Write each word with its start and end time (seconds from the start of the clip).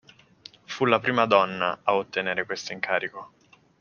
Fu 0.65 0.85
la 0.85 0.97
prima 0.99 1.27
donna 1.27 1.81
a 1.83 1.93
ottenere 1.93 2.43
questo 2.47 2.73
incarico. 2.73 3.33